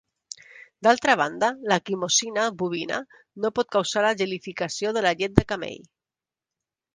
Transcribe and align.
D’altra 0.85 1.15
banda 1.19 1.49
la 1.71 1.77
quimosina 1.89 2.45
bovina 2.61 3.01
no 3.45 3.53
pot 3.59 3.69
causar 3.77 4.05
la 4.07 4.15
gelificació 4.23 4.95
de 4.99 5.05
la 5.09 5.13
llet 5.21 5.37
de 5.41 5.47
camell. 5.53 5.87